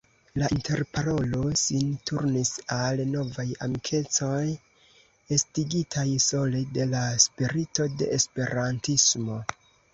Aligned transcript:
La 0.41 0.45
interparolo 0.53 1.41
sin 1.63 1.91
turnis 2.09 2.53
al 2.77 3.03
novaj 3.11 3.45
amikecoj, 3.67 4.41
estigitaj 5.39 6.09
sole 6.31 6.65
de 6.81 6.91
la 6.97 7.05
spirito 7.29 7.91
de 8.01 8.13
Esperantismo. 8.21 9.43